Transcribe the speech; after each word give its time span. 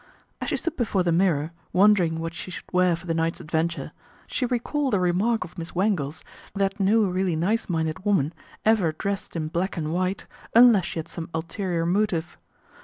As 0.41 0.49
she 0.49 0.57
stood 0.57 0.77
before 0.77 1.03
the 1.03 1.11
mirror, 1.11 1.51
wondering 1.73 2.17
what 2.17 2.33
she 2.33 2.49
should 2.49 2.65
wear 2.73 2.95
for 2.95 3.05
the 3.05 3.13
night's 3.13 3.39
adventure, 3.39 3.91
she 4.25 4.47
recalled 4.47 4.95
a 4.95 4.99
remark 4.99 5.43
of 5.43 5.59
Miss 5.59 5.75
Wangle's 5.75 6.23
that 6.55 6.79
no 6.79 7.03
really 7.03 7.35
nice 7.35 7.69
minded 7.69 8.03
woman 8.03 8.33
ever 8.65 8.93
dressed 8.93 9.35
in 9.35 9.47
black 9.49 9.77
and 9.77 9.93
white 9.93 10.25
unless 10.55 10.85
she 10.85 10.97
had 10.97 11.07
some 11.07 11.29
ulterior 11.35 11.85
motive. 11.85 12.39